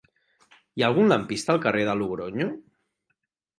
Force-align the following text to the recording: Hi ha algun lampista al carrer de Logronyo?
Hi 0.79 0.83
ha 0.83 0.87
algun 0.87 1.11
lampista 1.11 1.55
al 1.55 1.63
carrer 1.67 1.85
de 1.91 1.97
Logronyo? 2.01 2.51